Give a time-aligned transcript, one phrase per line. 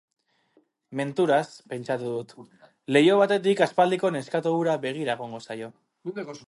[1.01, 2.33] Menturaz, pentsatu dut,
[2.97, 5.73] leiho batetik aspaldiko neskato hura begira egongo zaio.